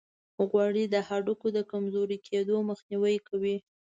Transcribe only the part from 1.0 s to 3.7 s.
هډوکو د کمزوري کیدو مخنیوي کوي.